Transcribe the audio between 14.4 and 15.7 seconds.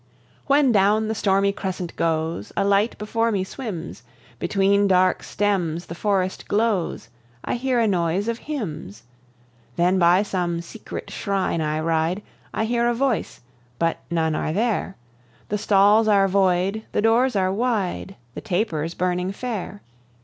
there; The